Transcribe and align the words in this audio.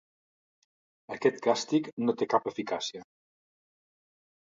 Aquest 1.17 1.37
càstig 1.49 1.91
no 2.09 2.17
té 2.23 2.31
cap 2.35 2.51
eficàcia. 2.55 3.07